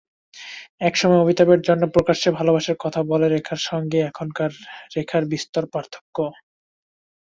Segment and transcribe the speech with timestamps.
[0.81, 4.51] একসময় অমিতাভের জন্য প্রকাশ্যে ভালোবাসার কথা বলা রেখার সঙ্গে এখনকার
[4.95, 6.17] রেখার বিস্তর পার্থক্য।